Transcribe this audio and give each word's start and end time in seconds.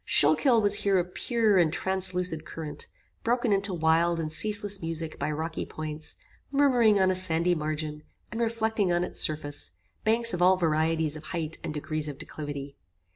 Schuylkill 0.03 0.59
was 0.63 0.77
here 0.77 0.97
a 0.97 1.03
pure 1.05 1.59
and 1.59 1.71
translucid 1.71 2.43
current, 2.43 2.87
broken 3.23 3.53
into 3.53 3.71
wild 3.71 4.19
and 4.19 4.31
ceaseless 4.31 4.81
music 4.81 5.19
by 5.19 5.29
rocky 5.29 5.63
points, 5.63 6.15
murmuring 6.51 6.99
on 6.99 7.11
a 7.11 7.15
sandy 7.15 7.53
margin, 7.53 8.01
and 8.31 8.41
reflecting 8.41 8.91
on 8.91 9.03
its 9.03 9.21
surface, 9.21 9.73
banks 10.03 10.33
of 10.33 10.41
all 10.41 10.57
varieties 10.57 11.15
of 11.15 11.25
height 11.25 11.59
and 11.63 11.75
degrees 11.75 12.07
of 12.07 12.17
declivity. 12.17 12.75